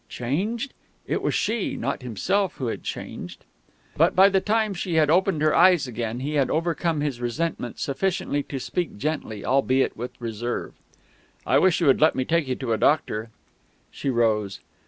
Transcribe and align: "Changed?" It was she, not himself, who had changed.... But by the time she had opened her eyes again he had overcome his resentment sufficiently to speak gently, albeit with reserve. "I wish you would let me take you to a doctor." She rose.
"Changed?" 0.09 0.73
It 1.05 1.21
was 1.21 1.35
she, 1.35 1.75
not 1.75 2.01
himself, 2.01 2.55
who 2.55 2.65
had 2.69 2.81
changed.... 2.81 3.45
But 3.95 4.15
by 4.15 4.29
the 4.29 4.41
time 4.41 4.73
she 4.73 4.95
had 4.95 5.11
opened 5.11 5.43
her 5.43 5.53
eyes 5.55 5.85
again 5.85 6.21
he 6.21 6.33
had 6.33 6.49
overcome 6.49 7.01
his 7.01 7.21
resentment 7.21 7.77
sufficiently 7.77 8.41
to 8.41 8.59
speak 8.59 8.97
gently, 8.97 9.45
albeit 9.45 9.95
with 9.95 10.19
reserve. 10.19 10.73
"I 11.45 11.59
wish 11.59 11.81
you 11.81 11.85
would 11.85 12.01
let 12.01 12.15
me 12.15 12.25
take 12.25 12.47
you 12.47 12.55
to 12.55 12.73
a 12.73 12.79
doctor." 12.79 13.29
She 13.91 14.09
rose. 14.09 14.59